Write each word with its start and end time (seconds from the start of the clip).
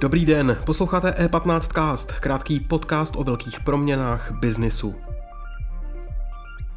Dobrý 0.00 0.24
den, 0.26 0.56
posloucháte 0.66 1.10
E15cast, 1.10 2.20
krátký 2.20 2.60
podcast 2.60 3.16
o 3.16 3.24
velkých 3.24 3.60
proměnách 3.60 4.32
biznisu. 4.32 4.94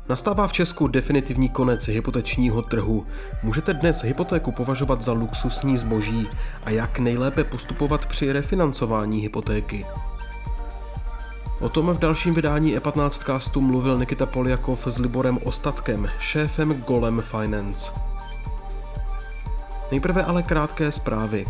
Nastává 0.09 0.47
v 0.47 0.53
Česku 0.53 0.87
definitivní 0.87 1.49
konec 1.49 1.87
hypotečního 1.87 2.61
trhu. 2.61 3.05
Můžete 3.43 3.73
dnes 3.73 4.03
hypotéku 4.03 4.51
považovat 4.51 5.01
za 5.01 5.13
luxusní 5.13 5.77
zboží 5.77 6.27
a 6.63 6.69
jak 6.69 6.99
nejlépe 6.99 7.43
postupovat 7.43 8.05
při 8.05 8.31
refinancování 8.31 9.19
hypotéky. 9.19 9.85
O 11.61 11.69
tom 11.69 11.89
v 11.89 11.99
dalším 11.99 12.33
vydání 12.33 12.77
E15 12.77 13.09
castu 13.09 13.61
mluvil 13.61 13.97
Nikita 13.97 14.25
Poljakov 14.25 14.87
s 14.87 14.99
Liborem 14.99 15.39
Ostatkem, 15.43 16.09
šéfem 16.19 16.83
Golem 16.87 17.21
Finance. 17.21 17.91
Nejprve 19.91 20.23
ale 20.23 20.43
krátké 20.43 20.91
zprávy. 20.91 21.45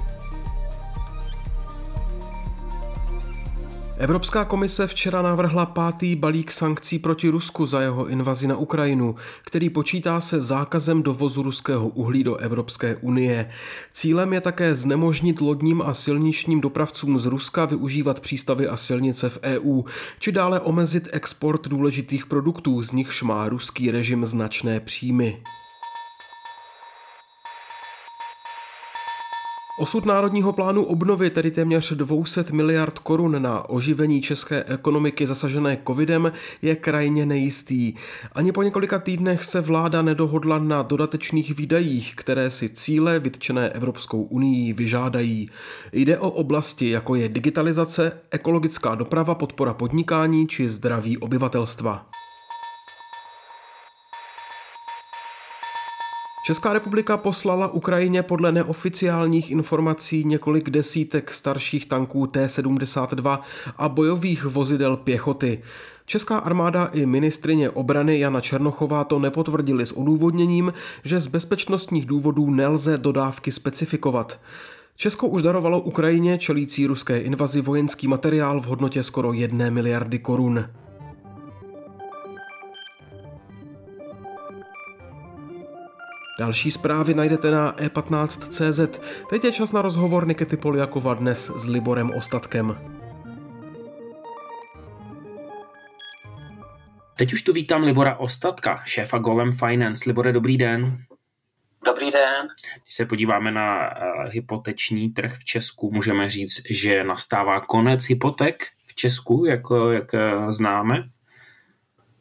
Evropská 4.02 4.46
komise 4.46 4.88
včera 4.88 5.22
navrhla 5.22 5.66
pátý 5.66 6.16
balík 6.16 6.52
sankcí 6.52 7.00
proti 7.00 7.30
Rusku 7.30 7.66
za 7.66 7.82
jeho 7.82 8.08
invazi 8.08 8.48
na 8.48 8.58
Ukrajinu, 8.58 9.16
který 9.46 9.70
počítá 9.70 10.22
se 10.22 10.42
zákazem 10.42 11.04
dovozu 11.04 11.44
ruského 11.44 11.88
uhlí 11.88 12.24
do 12.24 12.36
Evropské 12.36 12.96
unie. 12.96 13.50
Cílem 13.94 14.34
je 14.34 14.42
také 14.42 14.76
znemožnit 14.76 15.42
lodním 15.42 15.82
a 15.82 15.94
silničním 15.94 16.62
dopravcům 16.62 17.20
z 17.20 17.26
Ruska 17.26 17.66
využívat 17.66 18.20
přístavy 18.20 18.68
a 18.68 18.78
silnice 18.78 19.30
v 19.30 19.40
EU, 19.44 19.84
či 20.20 20.32
dále 20.32 20.60
omezit 20.60 21.08
export 21.12 21.68
důležitých 21.68 22.26
produktů, 22.26 22.82
z 22.82 22.92
nichž 22.92 23.24
má 23.24 23.50
ruský 23.50 23.92
režim 23.92 24.26
značné 24.26 24.80
příjmy. 24.80 25.44
Osud 29.82 30.06
Národního 30.06 30.54
plánu 30.54 30.84
obnovy, 30.84 31.30
tedy 31.30 31.52
téměř 31.52 31.92
200 31.94 32.44
miliard 32.52 33.00
korun 33.00 33.42
na 33.42 33.70
oživení 33.70 34.22
české 34.22 34.64
ekonomiky 34.64 35.28
zasažené 35.28 35.78
covidem, 35.88 36.32
je 36.62 36.76
krajně 36.76 37.26
nejistý. 37.26 37.94
Ani 38.32 38.52
po 38.52 38.64
několika 38.64 39.00
týdnech 39.00 39.44
se 39.44 39.62
vláda 39.62 40.02
nedohodla 40.02 40.60
na 40.60 40.82
dodatečných 40.82 41.58
výdajích, 41.58 42.14
které 42.16 42.50
si 42.50 42.70
cíle 42.70 43.20
vytčené 43.20 43.70
Evropskou 43.70 44.22
unii 44.22 44.74
vyžádají. 44.74 45.50
Jde 45.94 46.18
o 46.18 46.30
oblasti, 46.30 46.90
jako 46.90 47.16
je 47.16 47.30
digitalizace, 47.30 48.12
ekologická 48.32 48.96
doprava, 48.96 49.36
podpora 49.36 49.74
podnikání 49.74 50.48
či 50.48 50.70
zdraví 50.70 51.18
obyvatelstva. 51.18 52.06
Česká 56.52 56.74
republika 56.74 57.18
poslala 57.18 57.68
Ukrajině 57.68 58.24
podle 58.24 58.52
neoficiálních 58.52 59.52
informací 59.52 60.24
několik 60.24 60.70
desítek 60.70 61.34
starších 61.34 61.86
tanků 61.86 62.28
T-72 62.28 63.40
a 63.78 63.90
bojových 63.90 64.46
vozidel 64.46 64.98
pěchoty. 64.98 65.64
Česká 66.06 66.38
armáda 66.38 66.86
i 66.86 67.06
ministrině 67.06 67.70
obrany 67.70 68.20
Jana 68.20 68.42
Černochová 68.42 69.04
to 69.04 69.20
nepotvrdili 69.20 69.86
s 69.86 69.92
odůvodněním, 69.92 70.74
že 71.04 71.20
z 71.20 71.28
bezpečnostních 71.28 72.06
důvodů 72.06 72.50
nelze 72.50 72.98
dodávky 72.98 73.52
specifikovat. 73.52 74.40
Česko 74.96 75.28
už 75.28 75.42
darovalo 75.42 75.82
Ukrajině 75.82 76.38
čelící 76.38 76.88
ruské 76.88 77.20
invazi 77.20 77.62
vojenský 77.62 78.08
materiál 78.08 78.62
v 78.62 78.66
hodnotě 78.66 79.04
skoro 79.04 79.34
jedné 79.34 79.72
miliardy 79.72 80.20
korun. 80.20 80.66
Další 86.42 86.72
zprávy 86.72 87.14
najdete 87.14 87.52
na 87.52 87.74
e15.cz. 87.74 89.00
Teď 89.30 89.44
je 89.44 89.52
čas 89.52 89.72
na 89.72 89.82
rozhovor 89.82 90.28
Nikety 90.28 90.58
Poliakova 90.58 91.14
dnes 91.14 91.52
s 91.56 91.66
Liborem 91.66 92.12
Ostatkem. 92.18 92.78
Teď 97.18 97.34
už 97.34 97.44
tu 97.44 97.54
vítám 97.54 97.84
Libora 97.84 98.16
Ostatka, 98.16 98.82
šéfa 98.86 99.18
Golem 99.18 99.54
Finance. 99.54 100.10
Libore, 100.10 100.32
dobrý 100.34 100.58
den. 100.58 100.98
Dobrý 101.86 102.12
den. 102.12 102.48
Když 102.84 102.96
se 102.96 103.06
podíváme 103.06 103.52
na 103.52 103.80
uh, 103.80 104.26
hypoteční 104.26 105.10
trh 105.10 105.38
v 105.38 105.44
Česku, 105.44 105.92
můžeme 105.94 106.30
říct, 106.30 106.62
že 106.70 107.04
nastává 107.04 107.60
konec 107.60 108.04
hypoték 108.04 108.64
v 108.86 108.96
Česku, 108.96 109.46
jak, 109.46 109.62
jak 109.92 110.14
uh, 110.14 110.52
známe? 110.52 111.04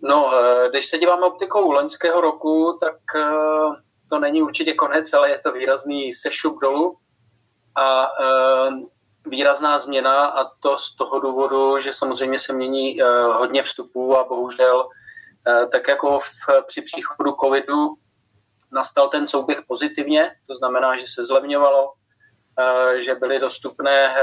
No, 0.03 0.30
když 0.70 0.86
se 0.86 0.98
díváme 0.98 1.26
optikou 1.26 1.72
loňského 1.72 2.20
roku, 2.20 2.78
tak 2.80 2.97
uh 3.14 3.75
to 4.10 4.19
není 4.19 4.43
určitě 4.43 4.75
konec, 4.75 5.12
ale 5.12 5.31
je 5.31 5.38
to 5.38 5.53
výrazný 5.53 6.12
sešup 6.12 6.60
dolů. 6.60 6.97
A 7.76 8.04
e, 8.04 8.09
výrazná 9.26 9.78
změna 9.78 10.26
a 10.26 10.44
to 10.44 10.78
z 10.78 10.97
toho 10.97 11.21
důvodu, 11.21 11.81
že 11.81 11.93
samozřejmě 11.93 12.38
se 12.38 12.53
mění 12.53 13.03
e, 13.03 13.04
hodně 13.22 13.62
vstupů 13.62 14.19
a 14.19 14.25
bohužel 14.25 14.88
e, 15.48 15.66
tak 15.66 15.88
jako 15.88 16.21
v, 16.21 16.28
při 16.66 16.82
příchodu 16.82 17.32
covidu 17.44 17.94
nastal 18.72 19.09
ten 19.09 19.26
souběh 19.26 19.62
pozitivně, 19.69 20.31
to 20.47 20.54
znamená, 20.56 20.98
že 20.98 21.06
se 21.09 21.22
zlevňovalo, 21.22 21.92
že 22.98 23.15
byly 23.15 23.41
dostupné 23.41 24.15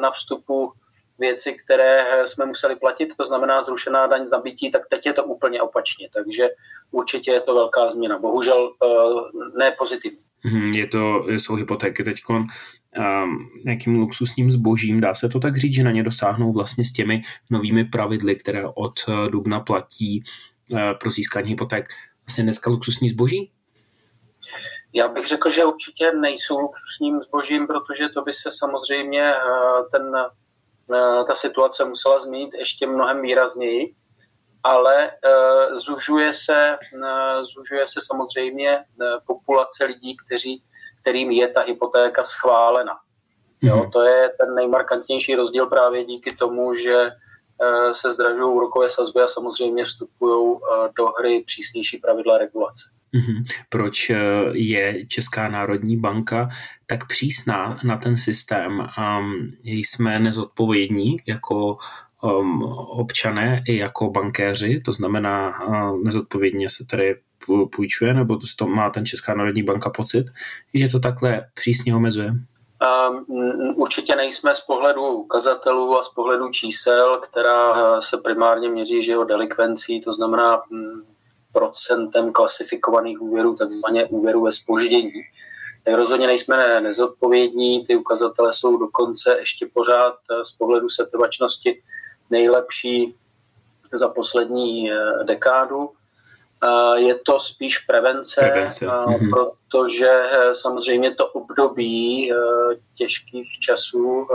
na 0.00 0.10
vstupu 0.10 0.72
věci, 1.20 1.56
které 1.64 2.06
jsme 2.26 2.46
museli 2.46 2.76
platit, 2.76 3.08
to 3.16 3.26
znamená 3.26 3.62
zrušená 3.62 4.06
daň 4.06 4.26
z 4.26 4.30
nabití, 4.30 4.70
tak 4.70 4.82
teď 4.90 5.06
je 5.06 5.12
to 5.12 5.24
úplně 5.24 5.62
opačně. 5.62 6.08
Takže 6.14 6.48
určitě 6.90 7.30
je 7.30 7.40
to 7.40 7.54
velká 7.54 7.90
změna. 7.90 8.18
Bohužel 8.18 8.72
eh, 8.82 9.58
ne 9.58 9.74
pozitivní. 9.78 10.18
Mhm, 10.44 10.72
je 10.72 10.86
to, 10.86 11.24
jsou 11.28 11.54
hypotéky 11.54 12.04
teď 12.04 12.16
um, 12.28 12.46
nějakým 13.64 13.98
luxusním 13.98 14.50
zbožím. 14.50 15.00
Dá 15.00 15.14
se 15.14 15.28
to 15.28 15.40
tak 15.40 15.56
říct, 15.56 15.74
že 15.74 15.82
na 15.82 15.90
ně 15.90 16.02
dosáhnou 16.02 16.52
vlastně 16.52 16.84
s 16.84 16.92
těmi 16.92 17.22
novými 17.50 17.84
pravidly, 17.84 18.36
které 18.36 18.64
od 18.74 18.92
eh, 19.08 19.30
dubna 19.30 19.60
platí 19.60 20.22
uh, 20.70 20.80
pro 21.00 21.10
získání 21.10 21.48
hypoték. 21.48 21.84
Vlastně 22.26 22.44
dneska 22.44 22.70
luxusní 22.70 23.08
zboží? 23.08 23.52
Já 24.92 25.08
bych 25.08 25.26
řekl, 25.26 25.50
že 25.50 25.64
určitě 25.64 26.12
nejsou 26.12 26.58
luxusním 26.58 27.20
zbožím, 27.22 27.66
protože 27.66 28.08
to 28.08 28.22
by 28.22 28.32
se 28.32 28.50
samozřejmě 28.50 29.32
ten, 29.92 30.02
ta 31.26 31.34
situace 31.34 31.84
musela 31.84 32.20
změnit 32.20 32.54
ještě 32.54 32.86
mnohem 32.86 33.22
výrazněji 33.22 33.94
ale 34.62 35.10
uh, 35.10 35.76
zužuje, 35.76 36.34
se, 36.34 36.78
uh, 36.94 37.44
zužuje 37.44 37.88
se 37.88 38.00
samozřejmě 38.00 38.84
populace 39.26 39.84
lidí, 39.84 40.16
kteří, 40.26 40.62
kterým 41.00 41.30
je 41.30 41.48
ta 41.48 41.60
hypotéka 41.60 42.24
schválena. 42.24 42.98
Jo, 43.62 43.76
mhm. 43.76 43.90
to 43.90 44.02
je 44.02 44.30
ten 44.40 44.54
nejmarkantnější 44.54 45.34
rozdíl 45.34 45.66
právě 45.66 46.04
díky 46.04 46.36
tomu, 46.36 46.74
že 46.74 47.10
se 47.92 48.12
zdražují 48.12 48.54
úrokové 48.54 48.88
sazby 48.88 49.22
a 49.22 49.26
samozřejmě 49.26 49.84
vstupují 49.84 50.58
do 50.96 51.06
hry 51.06 51.42
přísnější 51.46 51.98
pravidla 51.98 52.38
regulace. 52.38 52.84
Mm-hmm. 53.14 53.42
Proč 53.68 54.10
je 54.52 55.06
Česká 55.06 55.48
národní 55.48 55.96
banka 55.96 56.48
tak 56.86 57.06
přísná 57.06 57.78
na 57.84 57.96
ten 57.96 58.16
systém? 58.16 58.88
Um, 58.98 59.52
jsme 59.64 60.18
nezodpovědní 60.18 61.16
jako 61.26 61.76
um, 62.22 62.62
občané 62.88 63.62
i 63.66 63.76
jako 63.76 64.10
bankéři, 64.10 64.80
to 64.84 64.92
znamená 64.92 65.66
uh, 65.66 66.04
nezodpovědně 66.04 66.68
se 66.68 66.86
tady 66.90 67.16
půjčuje, 67.76 68.14
nebo 68.14 68.38
to 68.58 68.66
má 68.66 68.90
ten 68.90 69.06
Česká 69.06 69.34
národní 69.34 69.62
banka 69.62 69.90
pocit, 69.90 70.26
že 70.74 70.88
to 70.88 71.00
takhle 71.00 71.46
přísně 71.54 71.94
omezuje? 71.94 72.34
Určitě 73.74 74.16
nejsme 74.16 74.54
z 74.54 74.60
pohledu 74.60 75.06
ukazatelů 75.06 75.98
a 75.98 76.02
z 76.02 76.08
pohledu 76.08 76.48
čísel, 76.48 77.20
která 77.22 77.72
uh, 77.72 78.00
se 78.00 78.16
primárně 78.16 78.68
měří 78.68 79.02
že 79.02 79.18
o 79.18 79.24
delikvencí, 79.24 80.00
to 80.00 80.14
znamená 80.14 80.70
um, 80.70 81.02
procentem 81.52 82.32
klasifikovaných 82.32 83.22
úvěrů, 83.22 83.56
takzvaně 83.56 84.06
úvěrů 84.06 84.42
ve 84.42 84.52
spoždění. 84.52 85.12
Tak 85.84 85.94
rozhodně 85.94 86.26
nejsme 86.26 86.80
nezodpovědní, 86.80 87.86
ty 87.86 87.96
ukazatele 87.96 88.54
jsou 88.54 88.76
dokonce 88.76 89.36
ještě 89.38 89.66
pořád 89.74 90.14
uh, 90.30 90.42
z 90.42 90.52
pohledu 90.52 90.88
setrvačnosti 90.88 91.82
nejlepší 92.30 93.14
za 93.92 94.08
poslední 94.08 94.92
eh, 94.92 95.24
dekádu. 95.24 95.90
Je 96.96 97.14
to 97.14 97.40
spíš 97.40 97.78
prevence, 97.78 98.40
prevence. 98.40 98.86
Mhm. 98.86 99.30
protože 99.30 100.08
eh, 100.08 100.54
samozřejmě 100.54 101.14
to 101.14 101.26
období 101.26 102.32
eh, 102.32 102.36
těžkých 102.94 103.58
časů 103.58 104.26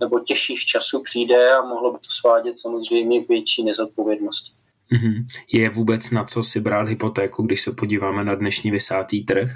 nebo 0.00 0.20
těžších 0.20 0.60
časů 0.60 1.02
přijde 1.02 1.52
a 1.52 1.62
mohlo 1.62 1.92
by 1.92 1.98
to 1.98 2.10
svádět 2.10 2.58
samozřejmě 2.58 3.24
k 3.24 3.28
větší 3.28 3.64
nezodpovědnosti. 3.64 4.52
Mhm. 4.90 5.26
Je 5.52 5.70
vůbec 5.70 6.10
na 6.10 6.24
co 6.24 6.44
si 6.44 6.60
brát 6.60 6.88
hypotéku, 6.88 7.42
když 7.42 7.62
se 7.62 7.72
podíváme 7.72 8.24
na 8.24 8.34
dnešní 8.34 8.70
vysátý 8.70 9.24
trh? 9.24 9.50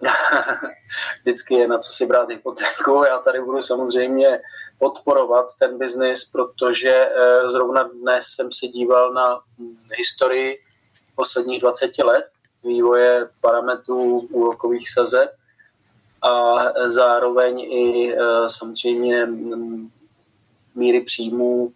Vždycky 1.22 1.54
je 1.54 1.68
na 1.68 1.78
co 1.78 1.92
si 1.92 2.06
brát 2.06 2.28
hypotéku. 2.28 3.04
Já 3.08 3.18
tady 3.18 3.40
budu 3.40 3.62
samozřejmě 3.62 4.40
podporovat 4.78 5.46
ten 5.58 5.78
biznis, 5.78 6.24
protože 6.24 7.08
zrovna 7.48 7.82
dnes 7.82 8.24
jsem 8.26 8.52
se 8.52 8.66
díval 8.66 9.12
na 9.12 9.40
historii 9.96 10.58
posledních 11.16 11.60
20 11.60 11.98
let 11.98 12.24
vývoje 12.64 13.28
parametrů 13.40 14.20
úrokových 14.20 14.90
sazeb 14.90 15.30
a 16.22 16.56
zároveň 16.90 17.60
i 17.60 18.14
samozřejmě 18.46 19.28
míry 20.74 21.00
příjmů 21.00 21.72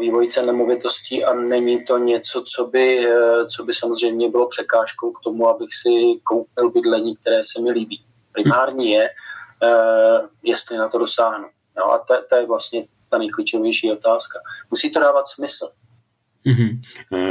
vývoj 0.00 0.28
cen 0.28 0.46
nemovitostí 0.46 1.24
a 1.24 1.34
není 1.34 1.84
to 1.84 1.98
něco, 1.98 2.44
co 2.54 2.66
by, 2.66 3.06
eh, 3.06 3.46
co 3.56 3.64
by 3.64 3.74
samozřejmě 3.74 4.30
bylo 4.30 4.48
překážkou 4.48 5.12
k 5.12 5.20
tomu, 5.20 5.48
abych 5.48 5.68
si 5.82 5.90
koupil 6.24 6.70
bydlení, 6.70 7.16
které 7.16 7.44
se 7.44 7.60
mi 7.62 7.70
líbí. 7.70 8.04
Primární 8.32 8.90
je, 8.90 9.08
eh, 9.62 10.20
jestli 10.42 10.76
na 10.76 10.88
to 10.88 10.98
dosáhnu. 10.98 11.48
No 11.76 11.92
a 11.92 11.98
to, 11.98 12.14
to 12.28 12.36
je 12.36 12.46
vlastně 12.46 12.84
ta 13.10 13.18
nejklíčovější 13.18 13.92
otázka. 13.92 14.38
Musí 14.70 14.92
to 14.92 15.00
dávat 15.00 15.28
smysl. 15.28 15.70
Mm-hmm. 16.46 16.80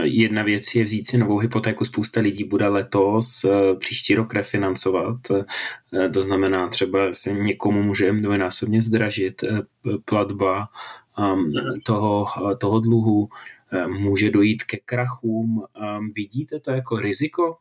Jedna 0.04 0.44
věc 0.44 0.76
je 0.76 0.84
vzít 0.84 1.08
si 1.08 1.18
novou 1.18 1.38
hypotéku, 1.38 1.86
spousta 1.86 2.22
lidí 2.22 2.44
bude 2.44 2.68
letos 2.68 3.46
příští 3.80 4.16
rok 4.16 4.34
refinancovat, 4.34 5.16
to 6.14 6.22
znamená 6.22 6.70
třeba 6.70 7.00
se 7.14 7.34
někomu 7.34 7.84
může 7.84 8.12
dvojnásobně 8.12 8.82
zdražit 8.82 9.42
platba 10.06 10.68
toho, 11.86 12.26
toho 12.62 12.80
dluhu, 12.80 13.30
um, 13.74 13.94
může 13.94 14.32
dojít 14.32 14.64
ke 14.64 14.78
krachům. 14.78 15.66
Um, 15.80 16.12
vidíte 16.16 16.60
to 16.60 16.72
jako 16.72 16.98
riziko? 16.98 17.58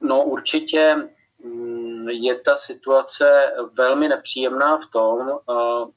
No 0.00 0.24
určitě 0.24 0.96
mm, 1.44 2.08
je 2.08 2.40
ta 2.40 2.56
situace 2.56 3.52
velmi 3.76 4.08
nepříjemná 4.08 4.78
v 4.78 4.86
tom, 4.92 5.18
uh, 5.20 5.90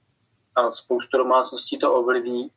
a 0.56 0.72
spoustu 0.72 1.18
domácností 1.18 1.80
to 1.80 1.94
ovlivní. 1.94 2.52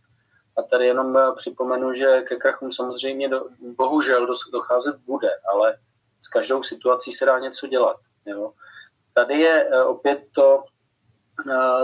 A 0.58 0.62
tady 0.62 0.86
jenom 0.86 1.18
připomenu, 1.36 1.92
že 1.92 2.22
ke 2.28 2.36
krachům 2.36 2.72
samozřejmě 2.72 3.28
do, 3.28 3.44
bohužel 3.76 4.26
docházet 4.52 4.96
bude, 4.96 5.30
ale 5.54 5.78
s 6.20 6.28
každou 6.28 6.62
situací 6.62 7.12
se 7.12 7.26
dá 7.26 7.38
něco 7.38 7.66
dělat. 7.66 7.96
Jo. 8.26 8.52
Tady 9.14 9.40
je 9.40 9.84
opět 9.84 10.26
to 10.32 10.64
Eh, 10.64 10.73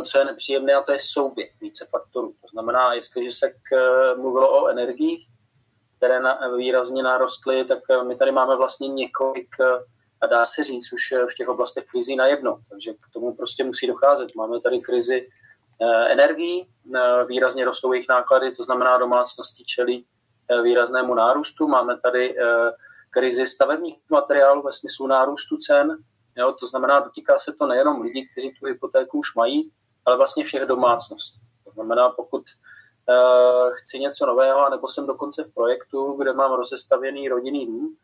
co 0.03 0.19
je 0.19 0.25
nepříjemné, 0.25 0.75
a 0.75 0.83
to 0.83 0.93
je 0.93 0.99
souběh 1.01 1.61
více 1.61 1.87
faktorů. 1.91 2.35
To 2.41 2.49
znamená, 2.53 2.93
jestliže 2.93 3.31
se 3.31 3.51
k, 3.51 3.73
eh, 3.73 4.15
mluvilo 4.17 4.63
o 4.63 4.69
energiích, 4.69 5.29
které 5.97 6.21
na, 6.21 6.49
výrazně 6.57 7.03
narostly, 7.03 7.65
tak 7.65 7.79
eh, 7.91 8.05
my 8.05 8.17
tady 8.17 8.33
máme 8.33 8.57
vlastně 8.57 8.89
několik, 8.89 9.49
a 10.21 10.27
dá 10.27 10.45
se 10.45 10.65
říct 10.65 10.93
už 10.93 11.15
v 11.33 11.35
těch 11.35 11.49
oblastech 11.49 11.85
krizí 11.85 12.17
najednou. 12.17 12.59
Takže 12.71 12.93
k 12.93 13.13
tomu 13.13 13.37
prostě 13.37 13.65
musí 13.65 13.87
docházet. 13.87 14.35
Máme 14.37 14.61
tady 14.61 14.81
krizi 14.81 15.29
energií, 16.09 16.69
výrazně 17.27 17.65
rostou 17.65 17.93
jejich 17.93 18.09
náklady, 18.09 18.51
to 18.57 18.63
znamená 18.63 18.99
domácnosti 18.99 19.65
čelí 19.65 20.07
výraznému 20.63 21.15
nárůstu. 21.15 21.69
Máme 21.69 22.01
tady 22.01 22.37
krizi 23.11 23.47
stavebních 23.47 23.99
materiálů 24.11 24.63
ve 24.63 24.73
smyslu 24.73 25.07
nárůstu 25.07 25.57
cen, 25.57 25.97
Jo? 26.41 26.53
To 26.53 26.67
znamená, 26.67 27.01
dotýká 27.01 27.39
se 27.39 27.53
to 27.53 27.67
nejenom 27.67 28.01
lidí, 28.01 28.29
kteří 28.29 28.51
tu 28.61 28.67
hypotéku 28.67 29.19
už 29.19 29.35
mají, 29.35 29.73
ale 30.07 30.17
vlastně 30.17 30.45
všech 30.45 30.63
domácností. 30.63 31.41
To 31.65 31.71
znamená, 31.71 32.11
pokud 32.11 32.43
uh, 32.43 33.73
chci 33.73 33.99
něco 33.99 34.27
nového, 34.27 34.67
anebo 34.67 34.89
jsem 34.89 35.07
dokonce 35.07 35.45
v 35.45 35.55
projektu, 35.55 36.13
kde 36.13 36.33
mám 36.33 36.53
rozestavěný 36.53 37.29
rodinný 37.29 37.67
dům, 37.67 37.97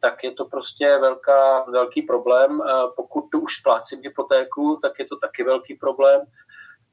tak 0.00 0.24
je 0.24 0.32
to 0.32 0.44
prostě 0.44 0.98
velká, 0.98 1.64
velký 1.64 2.02
problém. 2.02 2.60
Uh, 2.60 2.66
pokud 2.96 3.28
tu 3.32 3.40
už 3.40 3.56
splácím 3.56 4.00
hypotéku, 4.02 4.78
tak 4.82 4.98
je 4.98 5.04
to 5.04 5.16
taky 5.16 5.44
velký 5.44 5.74
problém. 5.74 6.20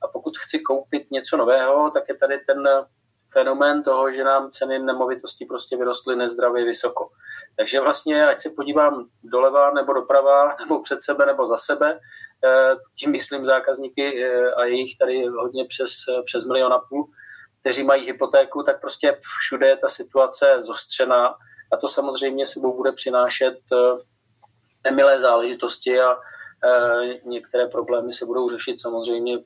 A 0.01 0.07
pokud 0.07 0.37
chci 0.37 0.59
koupit 0.59 1.11
něco 1.11 1.37
nového, 1.37 1.91
tak 1.91 2.03
je 2.09 2.15
tady 2.15 2.39
ten 2.39 2.69
fenomén 3.37 3.83
toho, 3.83 4.11
že 4.11 4.23
nám 4.23 4.51
ceny 4.51 4.79
nemovitostí 4.79 5.45
prostě 5.45 5.77
vyrostly 5.77 6.15
nezdravě 6.15 6.65
vysoko. 6.65 7.09
Takže 7.57 7.81
vlastně, 7.81 8.27
ať 8.27 8.41
se 8.41 8.49
podívám 8.49 9.05
doleva 9.23 9.71
nebo 9.71 9.93
doprava, 9.93 10.55
nebo 10.59 10.81
před 10.81 11.03
sebe 11.03 11.25
nebo 11.25 11.47
za 11.47 11.57
sebe, 11.57 11.99
eh, 12.45 12.75
tím 12.99 13.11
myslím 13.11 13.45
zákazníky 13.45 14.23
eh, 14.23 14.53
a 14.53 14.65
jejich 14.65 14.97
tady 14.97 15.25
hodně 15.25 15.65
přes, 15.65 15.91
přes 16.25 16.45
milion 16.45 16.73
a 16.73 16.79
půl, 16.79 17.07
kteří 17.61 17.83
mají 17.83 18.05
hypotéku, 18.05 18.63
tak 18.63 18.81
prostě 18.81 19.19
všude 19.41 19.67
je 19.67 19.77
ta 19.77 19.87
situace 19.87 20.61
zostřená 20.61 21.35
a 21.73 21.77
to 21.77 21.87
samozřejmě 21.87 22.47
sebou 22.47 22.77
bude 22.77 22.91
přinášet 22.91 23.57
eh, 23.73 24.01
nemilé 24.83 25.19
záležitosti 25.19 25.99
a 25.99 26.17
některé 27.23 27.67
problémy 27.67 28.13
se 28.13 28.25
budou 28.25 28.49
řešit 28.49 28.81
samozřejmě 28.81 29.37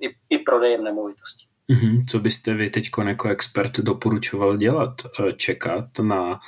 i, 0.00 0.08
i 0.30 0.38
prodejem 0.38 0.84
nemovitostí. 0.84 1.49
Mm-hmm. 1.70 2.04
Co 2.10 2.18
byste 2.18 2.54
vy 2.54 2.70
teď 2.70 2.90
jako 3.06 3.28
expert 3.28 3.78
doporučoval 3.78 4.56
dělat? 4.56 4.94
Čekat 5.36 5.98
na 6.02 6.40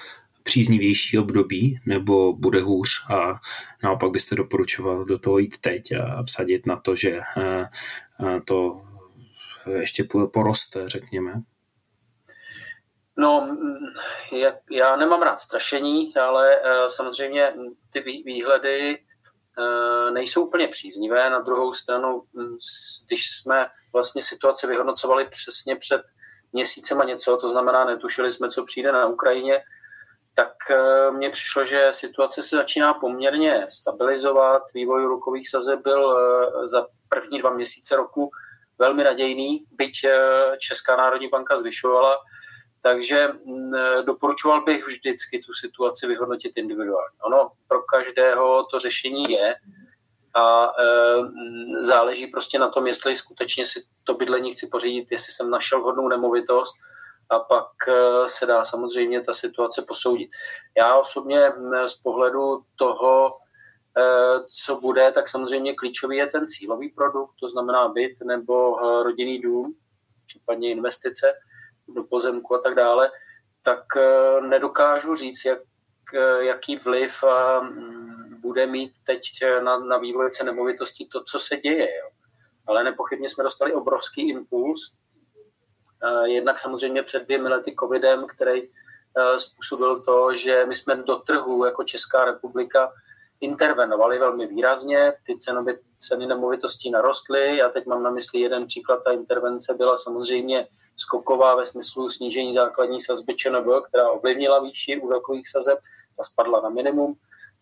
příznivější 0.42 1.18
období, 1.18 1.80
nebo 1.86 2.32
bude 2.32 2.62
hůř 2.62 3.06
a 3.10 3.40
naopak 3.82 4.10
byste 4.10 4.34
doporučoval 4.34 5.04
do 5.04 5.18
toho 5.18 5.38
jít 5.38 5.60
teď 5.60 5.92
a 5.92 6.22
vsadit 6.22 6.66
na 6.66 6.76
to, 6.76 6.94
že 6.94 7.20
eh, 7.36 7.68
eh, 8.26 8.40
to 8.44 8.82
ještě 9.78 10.04
poroste, 10.32 10.88
řekněme? 10.88 11.42
No, 13.16 13.58
já 14.70 14.96
nemám 14.96 15.22
rád 15.22 15.40
strašení, 15.40 16.16
ale 16.16 16.54
eh, 16.54 16.90
samozřejmě 16.90 17.54
ty 17.92 18.00
výhledy 18.00 19.04
nejsou 20.12 20.46
úplně 20.46 20.68
příznivé. 20.68 21.30
Na 21.30 21.40
druhou 21.40 21.72
stranu, 21.72 22.22
hm, 22.36 22.56
když 23.06 23.30
jsme 23.30 23.66
vlastně 23.92 24.22
situaci 24.22 24.66
vyhodnocovali 24.66 25.28
přesně 25.30 25.76
před 25.76 26.02
měsícem 26.52 27.00
a 27.00 27.04
něco, 27.04 27.36
to 27.36 27.50
znamená, 27.50 27.84
netušili 27.84 28.32
jsme, 28.32 28.48
co 28.48 28.64
přijde 28.64 28.92
na 28.92 29.06
Ukrajině, 29.06 29.62
tak 30.34 30.52
eh, 30.70 31.10
mně 31.10 31.30
přišlo, 31.30 31.64
že 31.64 31.88
situace 31.92 32.42
se 32.42 32.56
začíná 32.56 32.94
poměrně 32.94 33.66
stabilizovat. 33.68 34.62
Vývoj 34.74 35.04
rukových 35.04 35.48
sazeb 35.48 35.82
byl 35.82 36.18
eh, 36.18 36.66
za 36.66 36.86
první 37.08 37.38
dva 37.38 37.50
měsíce 37.50 37.96
roku 37.96 38.30
velmi 38.78 39.04
nadějný, 39.04 39.64
byť 39.72 40.04
eh, 40.04 40.18
Česká 40.58 40.96
národní 40.96 41.28
banka 41.28 41.58
zvyšovala, 41.58 42.18
takže 42.82 43.28
mm, 43.28 43.72
doporučoval 44.04 44.64
bych 44.64 44.86
vždycky 44.86 45.38
tu 45.38 45.52
situaci 45.52 46.06
vyhodnotit 46.06 46.52
individuálně. 46.56 47.16
Ono 47.26 47.50
pro 47.68 47.82
každého 47.82 48.66
to 48.70 48.78
řešení 48.78 49.32
je 49.32 49.54
a 50.34 50.72
mm, 51.20 51.84
záleží 51.84 52.26
prostě 52.26 52.58
na 52.58 52.68
tom, 52.68 52.86
jestli 52.86 53.16
skutečně 53.16 53.66
si 53.66 53.84
to 54.04 54.14
bydlení 54.14 54.52
chci 54.52 54.66
pořídit, 54.66 55.06
jestli 55.10 55.32
jsem 55.32 55.50
našel 55.50 55.80
vhodnou 55.80 56.08
nemovitost, 56.08 56.74
a 57.32 57.38
pak 57.38 57.68
eh, 57.88 58.28
se 58.28 58.46
dá 58.46 58.64
samozřejmě 58.64 59.20
ta 59.20 59.34
situace 59.34 59.82
posoudit. 59.88 60.30
Já 60.76 60.94
osobně 60.94 61.52
z 61.86 61.94
pohledu 61.94 62.62
toho, 62.76 63.38
eh, 63.98 64.44
co 64.46 64.80
bude, 64.80 65.12
tak 65.12 65.28
samozřejmě 65.28 65.74
klíčový 65.74 66.16
je 66.16 66.26
ten 66.26 66.48
cílový 66.48 66.88
produkt, 66.88 67.34
to 67.40 67.48
znamená 67.48 67.88
byt 67.88 68.16
nebo 68.24 68.78
eh, 68.78 69.02
rodinný 69.02 69.38
dům, 69.38 69.74
případně 70.26 70.70
investice 70.70 71.32
do 71.88 72.04
pozemku 72.04 72.54
a 72.54 72.58
tak 72.58 72.74
dále, 72.74 73.10
tak 73.62 73.84
nedokážu 74.40 75.14
říct, 75.14 75.44
jak, 75.44 75.58
jaký 76.40 76.76
vliv 76.76 77.24
mm, 77.60 78.21
bude 78.42 78.66
mít 78.66 78.92
teď 79.06 79.20
na, 79.64 79.78
na 79.78 79.98
vývoj 79.98 80.30
cen 80.30 80.46
nemovitostí 80.46 81.08
to, 81.08 81.24
co 81.24 81.38
se 81.40 81.56
děje. 81.56 81.88
Jo. 81.96 82.10
Ale 82.66 82.84
nepochybně 82.84 83.28
jsme 83.30 83.44
dostali 83.44 83.72
obrovský 83.72 84.28
impuls, 84.28 84.92
Eh, 86.04 86.28
jednak 86.28 86.58
samozřejmě 86.58 87.02
před 87.02 87.24
dvěmi 87.24 87.48
lety 87.48 87.74
covidem, 87.80 88.26
který 88.26 88.62
eh, 88.62 89.40
způsobil 89.40 90.00
to, 90.00 90.36
že 90.36 90.66
my 90.66 90.76
jsme 90.76 90.96
do 90.96 91.16
trhu 91.16 91.64
jako 91.64 91.84
Česká 91.84 92.24
republika 92.24 92.92
intervenovali 93.40 94.18
velmi 94.18 94.46
výrazně, 94.46 95.12
ty 95.26 95.38
cenově, 95.38 95.78
ceny 95.98 96.26
nemovitostí 96.26 96.90
narostly. 96.90 97.56
Já 97.56 97.68
teď 97.68 97.86
mám 97.86 98.02
na 98.02 98.10
mysli 98.10 98.40
jeden 98.40 98.66
příklad, 98.66 99.04
ta 99.04 99.12
intervence 99.12 99.74
byla 99.74 99.96
samozřejmě 99.96 100.66
skoková 100.96 101.54
ve 101.56 101.66
smyslu 101.66 102.10
snížení 102.10 102.54
základní 102.54 103.00
sazby 103.00 103.34
ČNB, 103.34 103.66
která 103.88 104.10
ovlivnila 104.10 104.62
výši 104.62 105.00
úrokových 105.00 105.48
sazeb, 105.48 105.78
ta 106.16 106.22
spadla 106.22 106.60
na 106.60 106.68
minimum. 106.68 107.14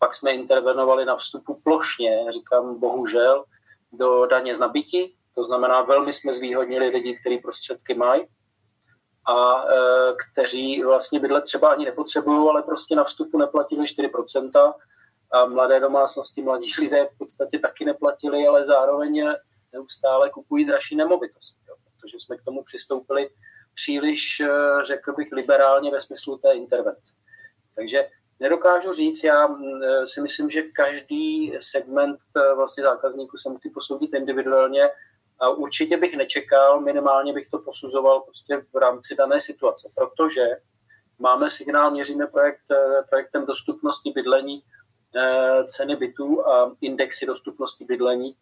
Pak 0.02 0.14
jsme 0.14 0.32
intervenovali 0.32 1.04
na 1.04 1.16
vstupu 1.16 1.60
plošně, 1.64 2.26
říkám 2.30 2.80
bohužel, 2.80 3.44
do 3.92 4.26
daně 4.26 4.54
z 4.54 4.58
nabití, 4.58 5.16
to 5.34 5.44
znamená, 5.44 5.82
velmi 5.82 6.12
jsme 6.12 6.34
zvýhodnili 6.34 6.88
lidi, 6.88 7.18
kteří 7.20 7.38
prostředky 7.38 7.94
mají 7.94 8.26
a 9.28 9.64
e, 9.64 9.76
kteří 10.32 10.82
vlastně 10.82 11.20
bydlet 11.20 11.44
třeba 11.44 11.68
ani 11.68 11.84
nepotřebují, 11.84 12.48
ale 12.48 12.62
prostě 12.62 12.96
na 12.96 13.04
vstupu 13.04 13.38
neplatili 13.38 13.84
4%. 13.84 14.74
A 15.32 15.46
mladé 15.46 15.80
domácnosti, 15.80 16.42
mladí 16.42 16.72
lidé 16.78 17.06
v 17.06 17.18
podstatě 17.18 17.58
taky 17.58 17.84
neplatili, 17.84 18.46
ale 18.46 18.64
zároveň 18.64 19.24
neustále 19.72 20.30
kupují 20.30 20.64
dražší 20.64 20.96
nemovitosti, 20.96 21.60
jo, 21.68 21.74
protože 21.84 22.16
jsme 22.20 22.36
k 22.36 22.44
tomu 22.44 22.62
přistoupili 22.62 23.30
příliš, 23.74 24.40
e, 24.40 24.48
řekl 24.84 25.12
bych, 25.12 25.32
liberálně 25.32 25.90
ve 25.90 26.00
smyslu 26.00 26.38
té 26.38 26.52
intervence. 26.52 27.12
Takže 27.74 28.08
Nedokážu 28.40 28.92
říct, 28.92 29.24
já 29.24 29.48
si 30.04 30.20
myslím, 30.20 30.50
že 30.50 30.62
každý 30.62 31.52
segment 31.60 32.20
vlastně 32.56 32.84
zákazníků 32.84 33.36
se 33.36 33.48
musí 33.48 33.70
posoudit 33.70 34.14
individuálně 34.14 34.90
a 35.40 35.48
určitě 35.48 35.96
bych 35.96 36.16
nečekal, 36.16 36.80
minimálně 36.80 37.32
bych 37.32 37.48
to 37.48 37.58
posuzoval 37.58 38.20
prostě 38.20 38.64
v 38.72 38.76
rámci 38.76 39.14
dané 39.14 39.40
situace, 39.40 39.92
protože 39.94 40.42
máme 41.18 41.50
signál, 41.50 41.90
měříme 41.90 42.26
projekt, 42.26 42.60
projektem 43.10 43.46
dostupnosti 43.46 44.10
bydlení, 44.10 44.62
ceny 45.66 45.96
bytů 45.96 46.48
a 46.48 46.76
indexy 46.80 47.26
dostupnosti 47.26 47.84
bydlení 47.84 48.36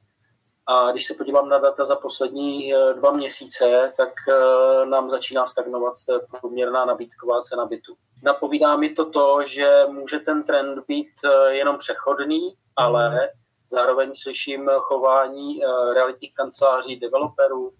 a 0.70 0.92
když 0.92 1.06
se 1.06 1.14
podívám 1.14 1.48
na 1.48 1.58
data 1.58 1.84
za 1.84 1.96
poslední 1.96 2.74
eh, 2.74 2.94
dva 2.94 3.12
měsíce, 3.12 3.92
tak 3.96 4.12
eh, 4.28 4.86
nám 4.86 5.10
začíná 5.10 5.46
stagnovat 5.46 5.94
průměrná 6.40 6.84
nabídková 6.84 7.42
cena 7.42 7.66
bytu. 7.66 7.94
Napovídá 8.22 8.76
mi 8.76 8.90
to 8.90 9.10
to, 9.10 9.38
že 9.46 9.82
může 9.88 10.18
ten 10.18 10.42
trend 10.42 10.84
být 10.88 11.10
eh, 11.24 11.54
jenom 11.54 11.78
přechodný, 11.78 12.54
ale 12.76 13.30
zároveň 13.70 14.10
slyším 14.14 14.70
chování 14.78 15.60
realitních 15.94 16.34
kanceláří, 16.34 16.96
developerů 16.96 17.72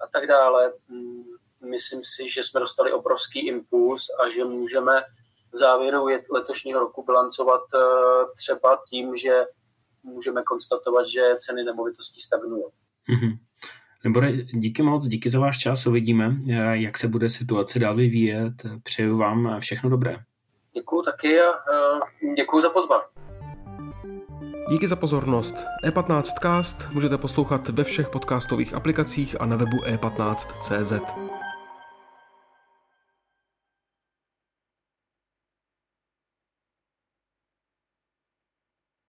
a 0.00 0.06
tak 0.12 0.26
dále. 0.26 0.72
Hmm, 0.88 1.24
myslím 1.60 2.00
si, 2.04 2.28
že 2.28 2.42
jsme 2.42 2.60
dostali 2.60 2.92
obrovský 2.92 3.46
impuls 3.46 4.06
a 4.20 4.30
že 4.30 4.44
můžeme 4.44 5.02
v 5.52 5.58
závěru 5.58 6.06
letošního 6.30 6.80
roku 6.80 7.02
bilancovat 7.02 7.62
třeba 8.36 8.82
tím, 8.90 9.16
že 9.16 9.44
můžeme 10.02 10.42
konstatovat, 10.42 11.06
že 11.06 11.20
ceny 11.38 11.64
nemovitostí 11.64 12.20
stagnují. 12.20 12.64
Mm-hmm. 13.08 13.38
Nebore, 14.04 14.32
díky 14.32 14.82
moc, 14.82 15.06
díky 15.08 15.30
za 15.30 15.40
váš 15.40 15.58
čas, 15.58 15.86
uvidíme, 15.86 16.36
eh, 16.48 16.76
jak 16.76 16.98
se 16.98 17.08
bude 17.08 17.28
situace 17.28 17.78
dál 17.78 17.96
vyvíjet. 17.96 18.52
Přeju 18.82 19.16
vám 19.16 19.60
všechno 19.60 19.90
dobré. 19.90 20.16
Děkuji 20.74 21.02
taky 21.02 21.40
a 21.40 21.50
eh, 21.52 22.34
děkuji 22.36 22.60
za 22.60 22.70
pozvání. 22.70 23.02
Díky 24.70 24.88
za 24.88 24.96
pozornost. 24.96 25.54
E15cast 25.84 26.92
můžete 26.92 27.18
poslouchat 27.18 27.68
ve 27.68 27.84
všech 27.84 28.08
podcastových 28.08 28.74
aplikacích 28.74 29.40
a 29.40 29.46
na 29.46 29.56
webu 29.56 29.76
e15.cz. 29.76 30.92